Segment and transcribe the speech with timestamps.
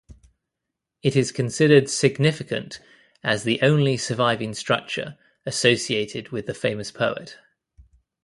[1.03, 2.79] It is considered significant
[3.23, 7.37] as the only surviving structure associated with the famous poet.